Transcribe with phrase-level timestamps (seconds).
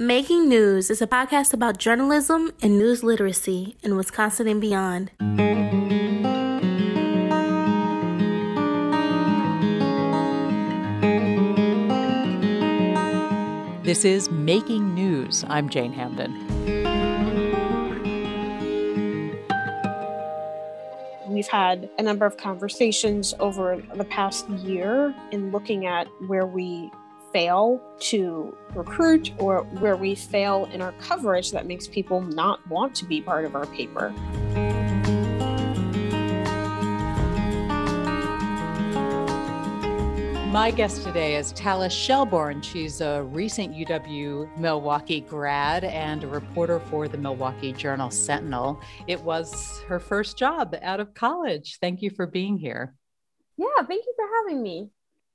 [0.00, 5.10] Making News is a podcast about journalism and news literacy in Wisconsin and beyond.
[13.84, 15.44] This is Making News.
[15.50, 16.32] I'm Jane Hamden.
[21.28, 26.90] We've had a number of conversations over the past year in looking at where we
[27.32, 32.94] fail to recruit or where we fail in our coverage that makes people not want
[32.96, 34.12] to be part of our paper.
[40.50, 42.60] My guest today is Talis Shelbourne.
[42.60, 48.80] She's a recent UW Milwaukee grad and a reporter for the Milwaukee Journal Sentinel.
[49.06, 51.78] It was her first job out of college.
[51.80, 52.96] Thank you for being here.
[53.56, 54.90] Yeah, thank you for having me.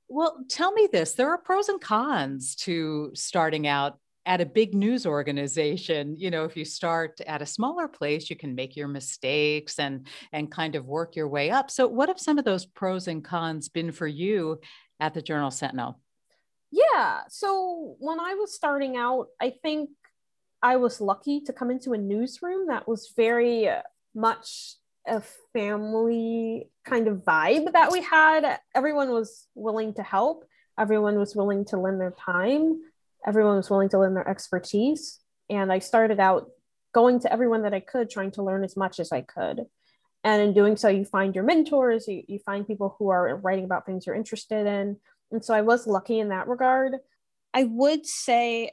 [0.08, 4.74] Well, tell me this there are pros and cons to starting out at a big
[4.74, 6.16] news organization.
[6.16, 10.06] You know if you start at a smaller place you can make your mistakes and
[10.32, 11.70] and kind of work your way up.
[11.70, 14.60] So what have some of those pros and cons been for you
[15.00, 16.00] at the journal sentinel?
[16.70, 19.90] Yeah so when i was starting out i think
[20.62, 23.82] i was lucky to come into a newsroom that was very uh,
[24.14, 28.58] much a family kind of vibe that we had.
[28.74, 30.44] Everyone was willing to help,
[30.78, 32.80] everyone was willing to lend their time,
[33.26, 35.20] everyone was willing to lend their expertise.
[35.48, 36.48] And I started out
[36.92, 39.66] going to everyone that I could, trying to learn as much as I could.
[40.24, 43.64] And in doing so, you find your mentors, you, you find people who are writing
[43.64, 44.96] about things you're interested in.
[45.30, 46.94] And so I was lucky in that regard.
[47.54, 48.72] I would say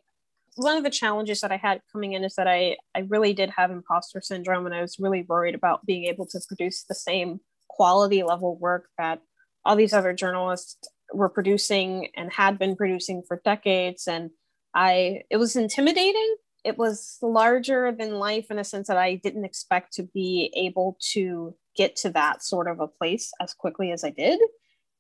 [0.56, 3.50] one of the challenges that I had coming in is that I, I really did
[3.52, 7.40] have imposter syndrome and I was really worried about being able to produce the same
[7.70, 9.22] quality level work that
[9.66, 14.08] all these other journalists were producing and had been producing for decades.
[14.08, 14.30] And
[14.76, 16.36] I, it was intimidating.
[16.64, 20.98] It was larger than life in a sense that I didn't expect to be able
[21.14, 24.40] to get to that sort of a place as quickly as I did.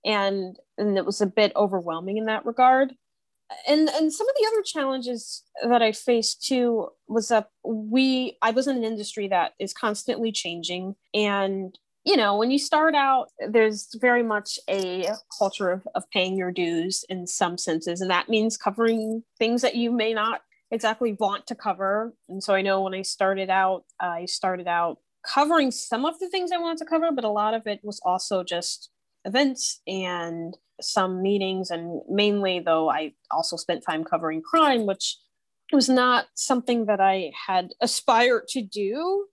[0.05, 2.93] And, and it was a bit overwhelming in that regard
[3.67, 8.51] and and some of the other challenges that I faced too was that we I
[8.51, 10.95] was in an industry that is constantly changing.
[11.13, 16.37] And you know when you start out there's very much a culture of, of paying
[16.37, 18.01] your dues in some senses.
[18.01, 22.13] And that means covering things that you may not exactly want to cover.
[22.27, 26.27] And so I know when I started out I started out covering some of the
[26.27, 28.89] things I wanted to cover but a lot of it was also just
[29.25, 31.71] events and some meetings.
[31.71, 35.17] And mainly though i also spent time covering crime which
[35.71, 39.25] was not something that i had aspired to do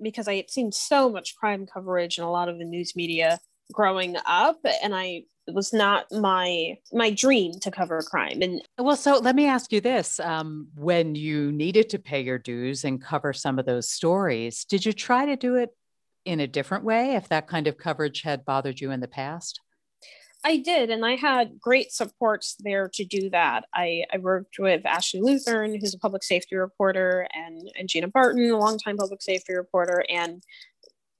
[0.00, 3.38] because i had seen so much crime coverage in a lot of the news media
[3.72, 4.58] growing up.
[4.82, 8.42] And i it was not my my dream to cover crime.
[8.42, 12.38] And well so let me ask you this um, when you needed to pay your
[12.38, 15.70] dues and cover some of those stories did you try to do it
[16.24, 19.60] in a different way if that kind of coverage had bothered you in the past
[20.44, 23.64] I did, and I had great supports there to do that.
[23.72, 28.50] I, I worked with Ashley Luthern, who's a public safety reporter, and, and Gina Barton,
[28.50, 30.42] a longtime public safety reporter, and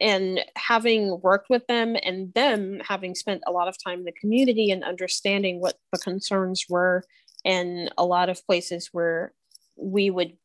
[0.00, 4.12] and having worked with them and them having spent a lot of time in the
[4.20, 7.04] community and understanding what the concerns were
[7.44, 9.32] in a lot of places where
[9.76, 10.36] we would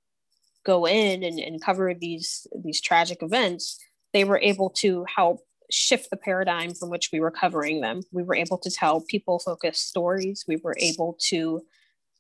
[0.64, 3.80] go in and, and cover these these tragic events
[4.14, 8.02] they were able to help shift the paradigm from which we were covering them.
[8.12, 10.46] We were able to tell people focused stories.
[10.48, 11.62] We were able to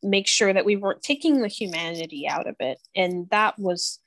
[0.03, 2.80] make sure that we weren't taking the humanity out of it.
[2.96, 4.00] And that was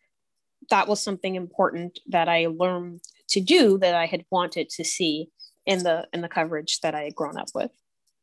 [0.69, 5.31] that was something important that I learned to do that I had wanted to see
[5.67, 7.71] in the in the coverage that I had grown up with.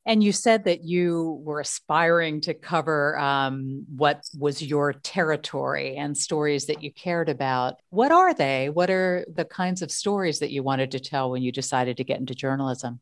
[0.07, 6.17] And you said that you were aspiring to cover um, what was your territory and
[6.17, 7.81] stories that you cared about.
[7.89, 8.69] What are they?
[8.69, 12.05] What are the kinds of stories that you wanted to tell when you decided to
[12.05, 13.01] get into journalism?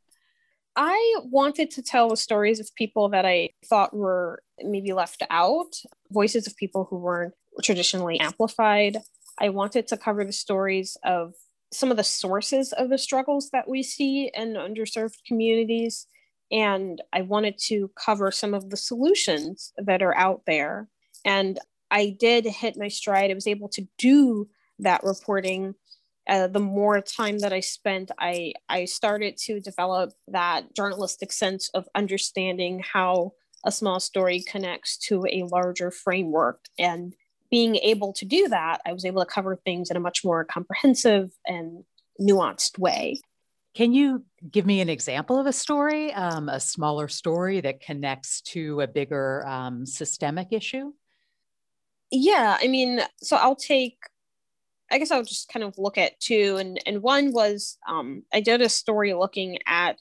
[0.76, 5.76] I wanted to tell the stories of people that I thought were maybe left out,
[6.10, 8.98] voices of people who weren't traditionally amplified.
[9.40, 11.36] I wanted to cover the stories of
[11.72, 16.08] some of the sources of the struggles that we see in underserved communities
[16.51, 20.88] and I wanted to cover some of the solutions that are out there.
[21.24, 21.59] And
[21.89, 23.31] I did hit my stride.
[23.31, 24.47] I was able to do
[24.80, 25.75] that reporting.
[26.27, 31.69] Uh, the more time that I spent, I, I started to develop that journalistic sense
[31.74, 33.33] of understanding how
[33.63, 36.65] a small story connects to a larger framework.
[36.77, 37.15] And
[37.51, 40.44] being able to do that, I was able to cover things in a much more
[40.45, 41.83] comprehensive and
[42.19, 43.21] nuanced way.
[43.75, 48.42] Can you give me an example of a story, um, a smaller story that connects
[48.42, 50.94] to a bigger um, systemic issue?
[52.10, 53.98] Yeah, I mean, so I'll take
[54.92, 58.39] I guess I'll just kind of look at two and and one was um I
[58.39, 60.00] did a story looking at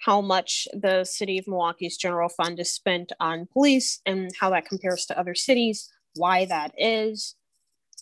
[0.00, 4.66] how much the city of Milwaukee's general fund is spent on police and how that
[4.66, 7.36] compares to other cities, why that is,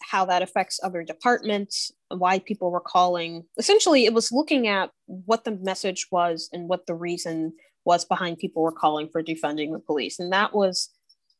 [0.02, 3.44] how that affects other departments, why people were calling.
[3.58, 7.52] Essentially, it was looking at what the message was and what the reason
[7.84, 10.18] was behind people were calling for defunding the police.
[10.18, 10.90] And that was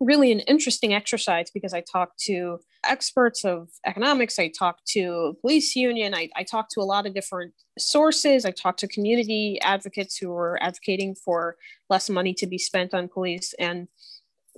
[0.01, 5.77] really an interesting exercise because I talked to experts of economics, I talked to police
[5.77, 10.17] union, I, I talked to a lot of different sources, I talked to community advocates
[10.17, 11.57] who were advocating for
[11.91, 13.55] less money to be spent on police.
[13.59, 13.89] And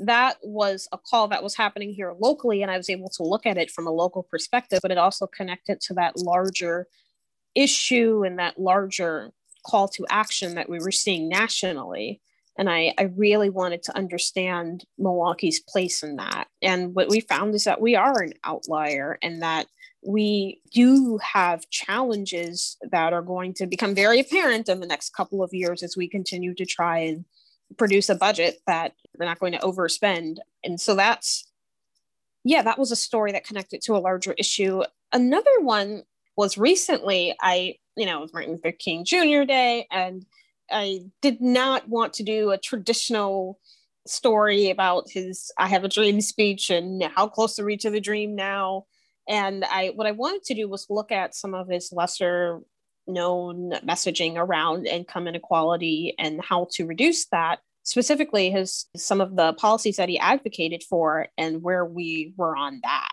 [0.07, 3.47] that was a call that was happening here locally and i was able to look
[3.47, 6.87] at it from a local perspective but it also connected to that larger
[7.55, 9.33] issue and that larger
[9.65, 12.21] call to action that we were seeing nationally.
[12.59, 16.49] And I, I really wanted to understand milwaukee's place in that.
[16.61, 19.69] And what we found is that we are an outlier and that
[20.07, 25.43] we do have challenges that are going to become very apparent in the next couple
[25.43, 27.25] of years as we continue to try and
[27.77, 30.39] produce a budget that they're not going to overspend.
[30.65, 31.51] And so that's,
[32.45, 34.83] yeah, that was a story that connected to a larger issue.
[35.13, 36.03] Another one
[36.37, 39.45] was recently, I, you know, it was Martin Luther King Jr.
[39.45, 40.25] Day, and
[40.71, 43.59] I did not want to do a traditional
[44.07, 48.01] story about his I have a dream speech and how close are we to the
[48.01, 48.87] dream now.
[49.29, 52.61] And I what I wanted to do was look at some of his lesser
[53.07, 59.53] known messaging around income inequality and how to reduce that specifically his some of the
[59.55, 63.11] policies that he advocated for and where we were on that.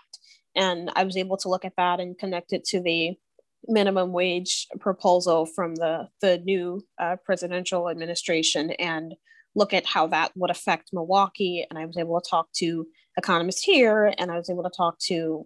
[0.54, 3.16] And i was able to look at that and connect it to the
[3.66, 9.14] minimum wage proposal from the the new uh, presidential administration and
[9.54, 11.66] look at how that would affect milwaukee.
[11.68, 12.86] And i was able to talk to
[13.16, 15.44] economists here and i was able to talk to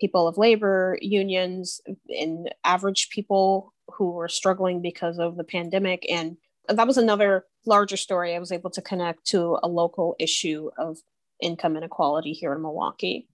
[0.00, 6.06] people of labor unions and average people who were struggling because of the pandemic.
[6.10, 6.36] And
[6.68, 8.34] that was another larger story.
[8.34, 10.98] I was able to connect to a local issue of
[11.40, 13.28] income inequality here in Milwaukee.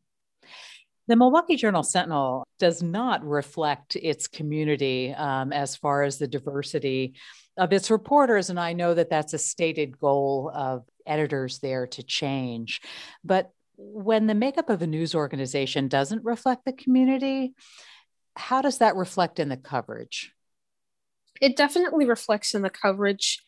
[1.08, 7.14] The Milwaukee Journal Sentinel does not reflect its community um, as far as the diversity
[7.56, 8.50] of its reporters.
[8.50, 12.81] And I know that that's a stated goal of editors there to change.
[13.25, 17.55] But when the makeup of a news organization doesn't reflect the community,
[18.35, 20.32] how does that reflect in the coverage?
[21.41, 23.43] It definitely reflects in the coverage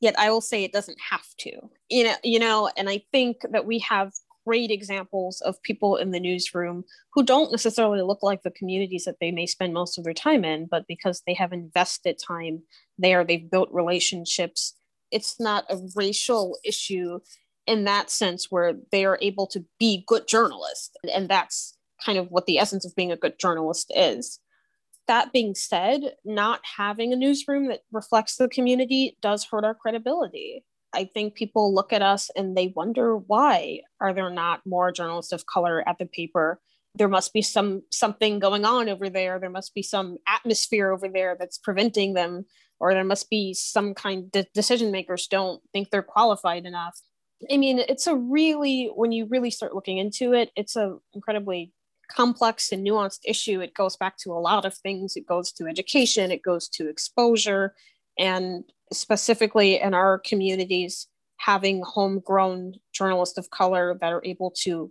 [0.00, 1.50] yet i will say it doesn't have to.
[1.88, 4.12] You know you know and i think that we have
[4.46, 9.16] great examples of people in the newsroom who don't necessarily look like the communities that
[9.20, 12.62] they may spend most of their time in but because they have invested time
[12.98, 14.74] there they've built relationships.
[15.10, 17.20] It's not a racial issue
[17.66, 22.30] in that sense where they are able to be good journalists and that's kind of
[22.30, 24.38] what the essence of being a good journalist is
[25.08, 30.64] that being said, not having a newsroom that reflects the community does hurt our credibility.
[30.92, 35.32] I think people look at us and they wonder why are there not more journalists
[35.32, 36.60] of color at the paper?
[36.94, 39.38] There must be some something going on over there.
[39.38, 42.46] There must be some atmosphere over there that's preventing them,
[42.80, 46.98] or there must be some kind of decision makers don't think they're qualified enough.
[47.52, 51.74] I mean, it's a really when you really start looking into it, it's a incredibly
[52.08, 53.60] complex and nuanced issue.
[53.60, 55.16] It goes back to a lot of things.
[55.16, 57.74] It goes to education, it goes to exposure,
[58.18, 61.08] and specifically in our communities,
[61.38, 64.90] having homegrown journalists of color that are able to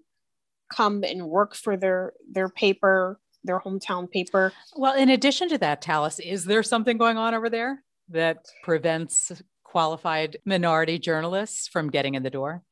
[0.74, 5.82] come and work for their their paper their hometown paper well in addition to that
[5.82, 9.32] Talis is there something going on over there that prevents
[9.64, 12.64] qualified minority journalists from getting in the door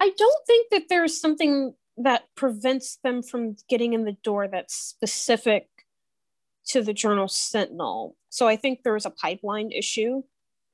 [0.00, 4.74] i don't think that there's something that prevents them from getting in the door that's
[4.74, 5.68] specific
[6.66, 8.16] to the journal Sentinel.
[8.30, 10.22] So I think there is a pipeline issue.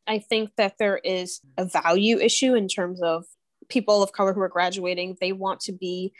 [0.06, 3.24] I think that there is a value issue in terms of
[3.68, 5.16] people of color who are graduating.
[5.20, 6.12] They want to be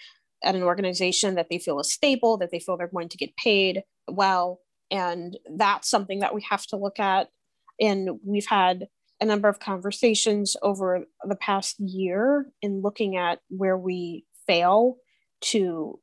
[0.42, 3.36] at an organization that they feel is stable, that they feel they're going to get
[3.36, 4.60] paid well.
[4.90, 7.28] And that's something that we have to look at.
[7.80, 8.88] And we've had
[9.20, 14.96] a number of conversations over the past year in looking at where we fail
[15.40, 16.00] to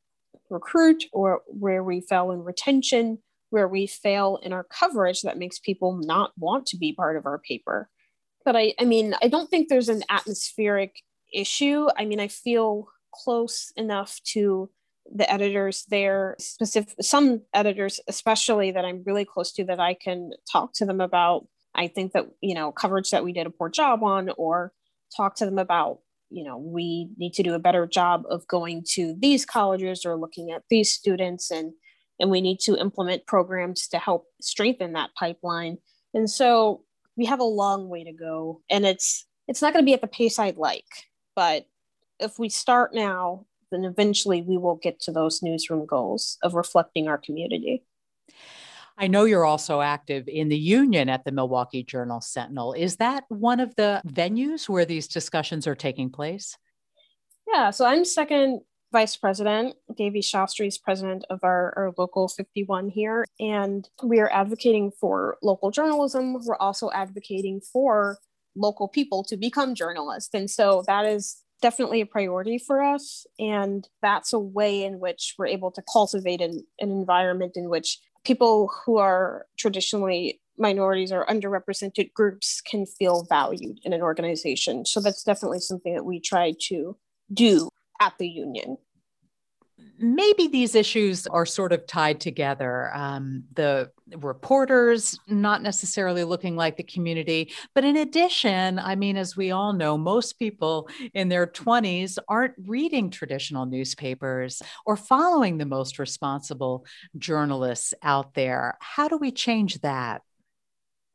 [0.50, 3.18] recruit or where we fail in retention,
[3.50, 7.26] where we fail in our coverage that makes people not want to be part of
[7.26, 7.90] our paper.
[8.46, 10.96] But I, I mean, I don't think there's an atmospheric
[11.34, 11.88] issue.
[11.98, 14.70] I mean, I feel close enough to
[15.14, 20.32] the editors there specific some editors especially that i'm really close to that i can
[20.52, 23.70] talk to them about i think that you know coverage that we did a poor
[23.70, 24.74] job on or
[25.16, 26.00] talk to them about
[26.30, 30.16] you know we need to do a better job of going to these colleges or
[30.16, 31.74] looking at these students and
[32.20, 35.78] and we need to implement programs to help strengthen that pipeline.
[36.16, 36.82] And so
[37.18, 40.02] we have a long way to go and it's it's not going to be at
[40.02, 40.86] the pace i'd like
[41.36, 41.66] but
[42.20, 47.08] if we start now then eventually we will get to those newsroom goals of reflecting
[47.08, 47.84] our community
[48.98, 52.74] I know you're also active in the union at the Milwaukee Journal Sentinel.
[52.74, 56.58] Is that one of the venues where these discussions are taking place?
[57.48, 58.62] Yeah, so I'm second
[58.92, 59.76] vice president.
[59.96, 65.38] Devi Shastri is president of our, our local 51 here, and we are advocating for
[65.44, 66.38] local journalism.
[66.46, 68.18] We're also advocating for
[68.56, 70.34] local people to become journalists.
[70.34, 73.26] And so that is definitely a priority for us.
[73.40, 78.00] And that's a way in which we're able to cultivate an, an environment in which
[78.28, 84.86] people who are traditionally minorities or underrepresented groups can feel valued in an organization.
[84.86, 86.98] So that's definitely something that we try to
[87.34, 87.70] do
[88.02, 88.78] at the union
[90.00, 92.92] maybe these issues are sort of tied together.
[92.94, 99.36] Um, the reporters not necessarily looking like the community, but in addition, I mean, as
[99.36, 105.66] we all know, most people in their 20s aren't reading traditional newspapers or following the
[105.66, 106.86] most responsible
[107.18, 108.78] journalists out there.
[108.80, 110.22] How do we change that?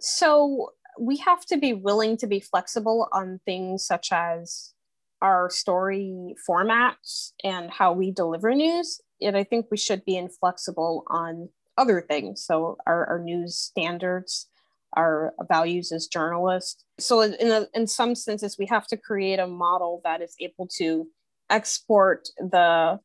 [0.01, 4.75] So, we have to be willing to be flexible on things such as
[5.23, 9.01] our story formats and how we deliver news.
[9.23, 11.49] And I think we should be inflexible on
[11.79, 12.45] other things.
[12.45, 14.49] So our, our news standards,
[14.95, 16.85] our values as journalists.
[16.99, 20.69] So in, a, in some senses, we have to create a model that is able
[20.79, 21.07] to
[21.49, 22.99] export the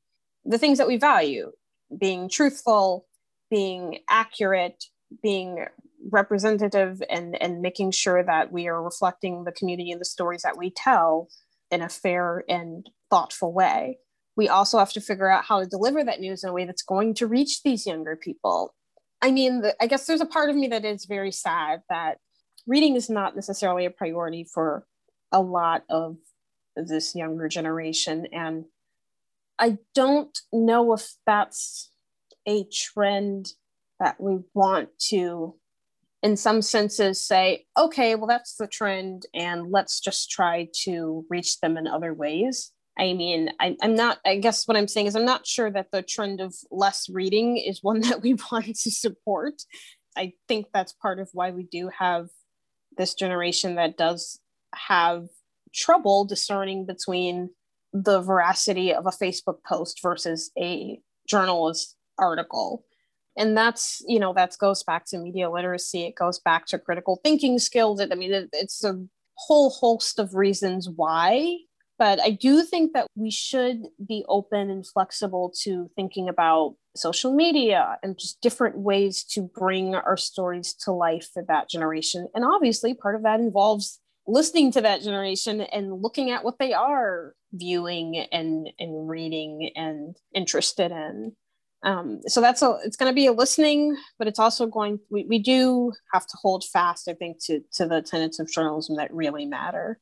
[0.45, 1.51] the things that we value,
[1.99, 3.05] being truthful,
[3.51, 4.85] being accurate,
[5.21, 5.65] being
[6.09, 10.57] representative and, and making sure that we are reflecting the community and the stories that
[10.57, 11.27] we tell
[11.71, 13.99] in a fair and thoughtful way.
[14.35, 16.83] We also have to figure out how to deliver that news in a way that's
[16.83, 18.75] going to reach these younger people.
[19.21, 22.19] I mean, the, I guess there's a part of me that is very sad that
[22.67, 24.85] reading is not necessarily a priority for
[25.31, 26.17] a lot of
[26.75, 28.27] this younger generation.
[28.31, 28.65] And
[29.57, 31.89] I don't know if that's
[32.47, 33.53] a trend
[33.99, 35.55] that we want to
[36.27, 41.61] in some senses say, okay, well, that's the trend, and let's just try to reach
[41.61, 42.73] them in other ways.
[42.99, 45.91] I mean, I, am not, I guess what I'm saying is, I'm not sure that
[45.93, 49.61] the trend of less reading is one that we want to support.
[50.17, 52.27] I think that's part of why we do have
[52.97, 54.37] this generation that does
[54.75, 55.27] have
[55.73, 57.51] trouble discerning between
[57.93, 62.83] the veracity of a Facebook post versus a journalist article
[63.37, 66.03] and that's you know that goes back to media literacy.
[66.03, 68.01] It goes back to critical thinking skills.
[68.01, 68.99] I mean it, it's a
[69.35, 71.57] whole host of reasons why.
[71.99, 77.33] But i do think that we should be open and flexible to thinking about social
[77.33, 82.27] media and just different ways to bring our stories to life for that generation.
[82.33, 86.73] And obviously part of that involves listening to that generation and looking at what they
[86.73, 91.33] are viewing and and reading and interested in
[91.83, 95.25] um, so that's a it's going to be a listening but it's also going we,
[95.25, 99.13] we do have to hold fast i think to to the tenets of journalism that
[99.13, 99.99] really matter.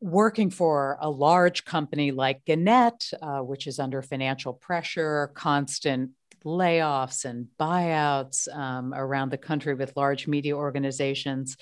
[0.00, 6.10] Working for a large company like gannett uh, which is under financial pressure constant
[6.44, 11.56] layoffs and buyouts um, around the country with large media organizations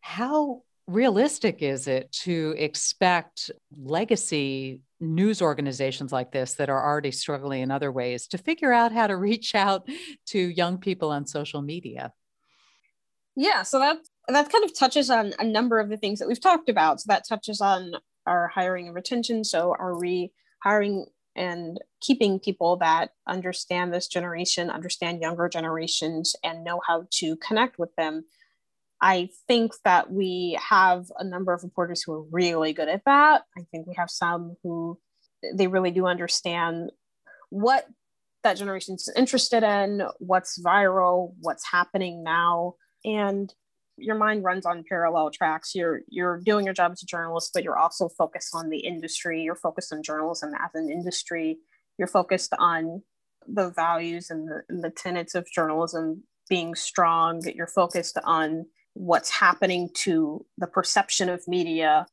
[0.00, 7.60] how realistic is it to expect legacy news organizations like this that are already struggling
[7.60, 9.86] in other ways to figure out how to reach out
[10.26, 12.12] to young people on social media?
[13.36, 16.40] Yeah, so that that kind of touches on a number of the things that we've
[16.40, 17.00] talked about.
[17.00, 17.92] So that touches on
[18.26, 19.44] our hiring and retention.
[19.44, 26.64] So are we hiring and keeping people that understand this generation, understand younger generations, and
[26.64, 28.24] know how to connect with them
[29.00, 33.42] I think that we have a number of reporters who are really good at that.
[33.56, 34.98] I think we have some who
[35.54, 36.90] they really do understand
[37.50, 37.86] what
[38.42, 42.74] that generation is interested in, what's viral, what's happening now,
[43.04, 43.52] and
[43.96, 45.74] your mind runs on parallel tracks.
[45.74, 49.42] You're you're doing your job as a journalist, but you're also focused on the industry.
[49.42, 51.58] You're focused on journalism as an industry.
[51.98, 53.02] You're focused on
[53.46, 57.42] the values and the, and the tenets of journalism being strong.
[57.54, 62.06] You're focused on what's happening to the perception of media.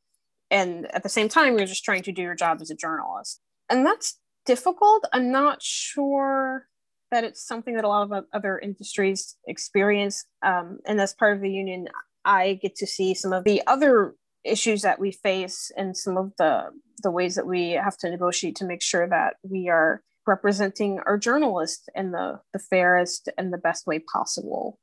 [0.50, 3.40] And at the same time you're just trying to do your job as a journalist.
[3.68, 5.04] And that's difficult.
[5.12, 6.66] I'm not sure
[7.10, 10.24] that it's something that a lot of other industries experience.
[10.44, 11.88] Um, and as part of the union
[12.26, 14.14] i get to see some of the other
[14.44, 16.64] issues that we face and some of the
[17.02, 21.18] the ways that we have to negotiate to make sure that we are representing our
[21.18, 24.78] journalists in the, the fairest and the best way possible.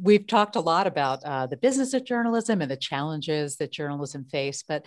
[0.00, 4.24] We've talked a lot about uh, the business of journalism and the challenges that journalism
[4.24, 4.84] face, but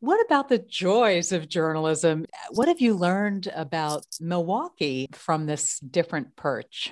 [0.00, 2.26] what about the joys of journalism?
[2.50, 6.90] What have you learned about Milwaukee from this different perch?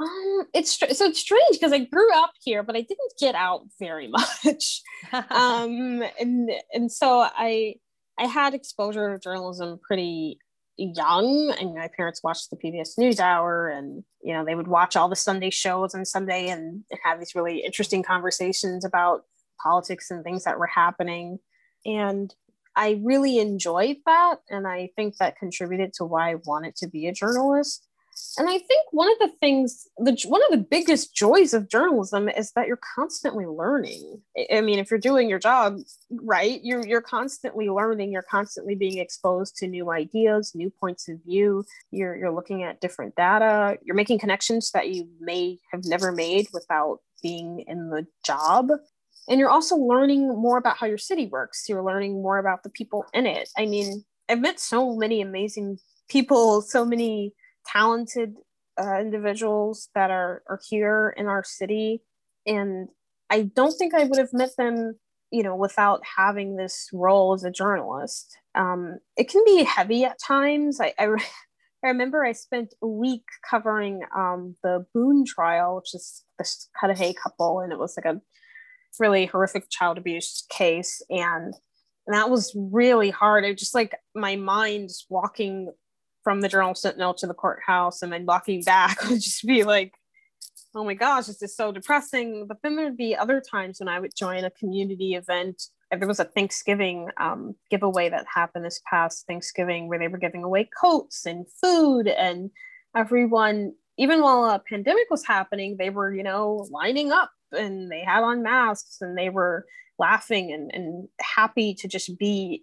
[0.00, 3.66] Um, it's so it's strange because I grew up here, but I didn't get out
[3.78, 4.08] very
[4.44, 4.82] much.
[5.12, 7.76] um, and and so I
[8.18, 10.38] I had exposure to journalism pretty
[10.76, 15.08] young and my parents watched the PBS NewsHour and you know they would watch all
[15.08, 19.24] the Sunday shows on Sunday and have these really interesting conversations about
[19.62, 21.38] politics and things that were happening.
[21.86, 22.34] And
[22.76, 27.06] I really enjoyed that and I think that contributed to why I wanted to be
[27.06, 27.86] a journalist
[28.38, 32.28] and I think one of the things, the one of the biggest joys of journalism
[32.28, 34.20] is that you're constantly learning.
[34.52, 35.78] I mean, if you're doing your job
[36.10, 38.12] right, you're you're constantly learning.
[38.12, 41.64] You're constantly being exposed to new ideas, new points of view.
[41.90, 43.78] You're you're looking at different data.
[43.82, 48.70] You're making connections that you may have never made without being in the job.
[49.28, 51.64] And you're also learning more about how your city works.
[51.68, 53.48] You're learning more about the people in it.
[53.56, 55.78] I mean, I've met so many amazing
[56.08, 57.32] people, so many
[57.66, 58.34] talented
[58.80, 62.02] uh, individuals that are, are here in our city.
[62.46, 62.88] And
[63.30, 64.98] I don't think I would have met them,
[65.30, 68.36] you know, without having this role as a journalist.
[68.54, 70.80] Um, it can be heavy at times.
[70.80, 71.08] I, I,
[71.84, 77.14] I remember I spent a week covering um, the Boone trial, which is this Cudahy
[77.14, 78.20] couple, and it was like a
[78.98, 81.02] really horrific child abuse case.
[81.10, 81.54] And
[82.06, 83.44] and that was really hard.
[83.44, 85.72] I just like my mind walking
[86.24, 89.92] from the Journal Sentinel to the courthouse and then walking back would just be like,
[90.74, 92.46] oh my gosh, this is so depressing.
[92.48, 95.62] But then there'd be other times when I would join a community event.
[95.96, 100.42] There was a Thanksgiving um, giveaway that happened this past Thanksgiving where they were giving
[100.42, 102.50] away coats and food, and
[102.96, 108.00] everyone, even while a pandemic was happening, they were, you know, lining up and they
[108.00, 109.66] had on masks and they were
[109.98, 112.62] laughing and, and happy to just be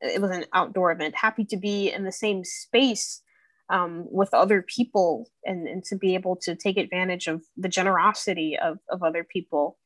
[0.00, 3.22] it was an outdoor event happy to be in the same space
[3.68, 8.58] um, with other people and, and to be able to take advantage of the generosity
[8.58, 9.78] of, of other people.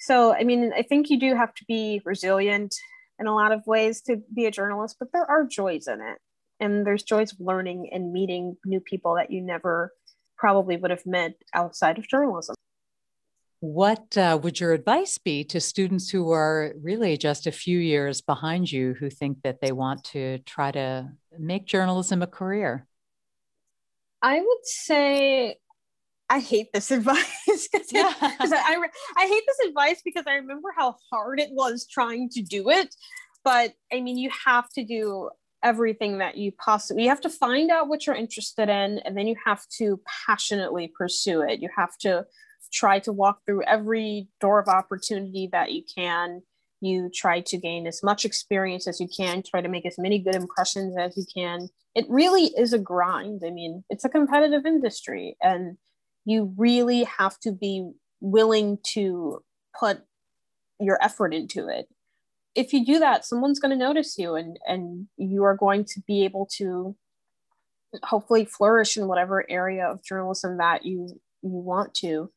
[0.00, 2.74] So i mean i think you do have to be resilient
[3.18, 6.18] in a lot of ways to be a journalist but there are joys in it.
[6.62, 9.92] And there's joys of learning and meeting new people that you never
[10.36, 12.54] probably would have met outside of journalism
[13.60, 18.22] what uh, would your advice be to students who are really just a few years
[18.22, 22.86] behind you who think that they want to try to make journalism a career?
[24.22, 25.56] I would say
[26.30, 28.14] I hate this advice because yeah.
[28.20, 32.42] I, I, I hate this advice because I remember how hard it was trying to
[32.42, 32.94] do it.
[33.44, 35.30] But I mean, you have to do
[35.62, 39.26] everything that you possibly you have to find out what you're interested in and then
[39.26, 42.24] you have to passionately pursue it you have to
[42.72, 46.42] try to walk through every door of opportunity that you can.
[46.80, 50.18] You try to gain as much experience as you can, try to make as many
[50.18, 51.68] good impressions as you can.
[51.94, 53.42] It really is a grind.
[53.44, 55.76] I mean, it's a competitive industry, and
[56.24, 59.42] you really have to be willing to
[59.78, 60.02] put
[60.78, 61.86] your effort into it.
[62.54, 66.00] If you do that, someone's going to notice you, and, and you are going to
[66.06, 66.96] be able to
[68.02, 72.30] hopefully flourish in whatever area of journalism that you you want to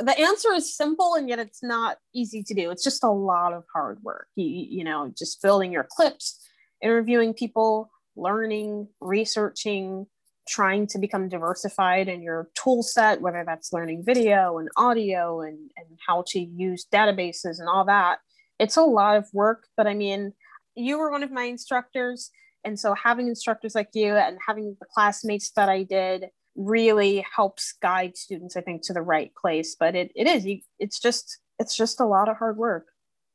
[0.00, 2.70] the answer is simple and yet it's not easy to do.
[2.70, 4.28] It's just a lot of hard work.
[4.36, 6.44] You, you know just building your clips
[6.82, 10.06] interviewing people learning researching
[10.48, 15.58] trying to become diversified in your tool set whether that's learning video and audio and,
[15.76, 18.18] and how to use databases and all that.
[18.58, 20.32] It's a lot of work but i mean
[20.74, 22.30] you were one of my instructors.
[22.64, 26.26] And so having instructors like you and having the classmates that i did
[26.58, 30.44] really helps guide students i think to the right place but it, it is
[30.78, 32.86] it's just it's just a lot of hard work.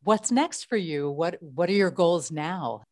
[0.03, 1.09] What's next for you?
[1.09, 2.83] What what are your goals now?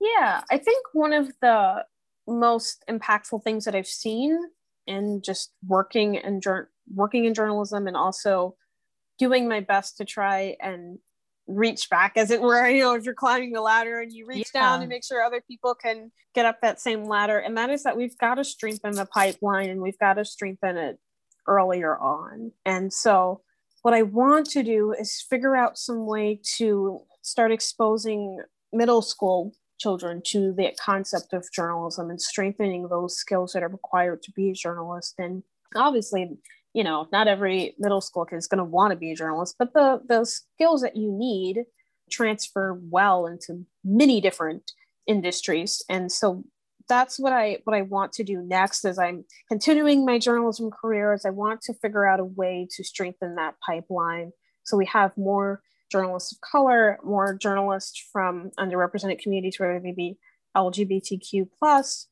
[0.00, 1.84] Yeah i think one of the
[2.26, 4.38] most impactful things that i've seen
[4.86, 6.44] in just working and
[6.92, 8.56] working in journalism and also
[9.18, 10.98] doing my best to try and
[11.46, 12.68] reach back as it were.
[12.72, 14.62] You know if you're climbing the ladder and you reach yeah.
[14.62, 17.38] down to make sure other people can get up that same ladder.
[17.38, 20.76] And that is that we've got to strengthen the pipeline and we've got to strengthen
[20.76, 20.98] it
[21.46, 22.52] earlier on.
[22.64, 23.42] And so
[23.82, 28.38] what i want to do is figure out some way to start exposing
[28.72, 34.22] middle school children to the concept of journalism and strengthening those skills that are required
[34.22, 35.14] to be a journalist.
[35.18, 35.42] And
[35.74, 36.38] obviously
[36.74, 39.56] you know, not every middle school kid is going to want to be a journalist,
[39.58, 41.64] but the the skills that you need
[42.10, 44.72] transfer well into many different
[45.06, 45.82] industries.
[45.88, 46.44] And so
[46.88, 51.12] that's what I what I want to do next as I'm continuing my journalism career
[51.12, 54.32] as I want to figure out a way to strengthen that pipeline
[54.64, 60.16] so we have more journalists of color, more journalists from underrepresented communities, whether they be
[60.56, 62.08] LGBTQ plus,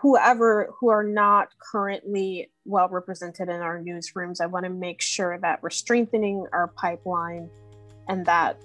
[0.00, 4.40] whoever who are not currently well represented in our newsrooms.
[4.40, 7.48] I want to make sure that we're strengthening our pipeline
[8.08, 8.60] and that,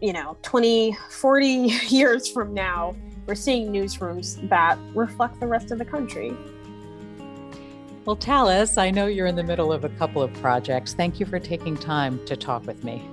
[0.00, 1.48] you know, 20, 40
[1.88, 2.94] years from now,
[3.26, 6.36] we're seeing newsrooms that reflect the rest of the country.
[8.04, 10.92] Well, Talis, I know you're in the middle of a couple of projects.
[10.92, 13.08] Thank you for taking time to talk with me.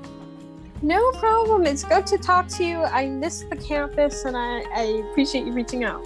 [0.81, 1.65] No problem.
[1.65, 2.83] It's good to talk to you.
[2.83, 6.05] I miss the campus and I, I appreciate you reaching out.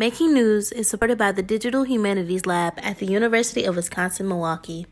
[0.00, 4.86] Making News is supported by the Digital Humanities Lab at the University of Wisconsin Milwaukee.